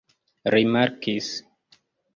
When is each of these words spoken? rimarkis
rimarkis 0.53 1.27